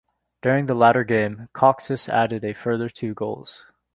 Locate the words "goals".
3.13-3.63